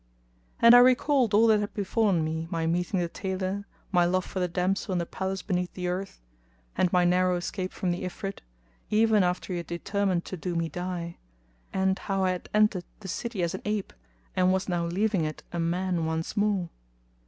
[0.59, 4.39] And I recalled all that had befallen me, my meeting the tailor, my love for
[4.39, 6.23] the damsel in the palace beneath the earth,
[6.75, 8.39] and my narrow escape from the Ifrit,
[8.89, 11.17] even after he had determined to do me die;
[11.71, 13.93] and how I had entered the city as an ape
[14.35, 16.69] and was now leaving it a man once more.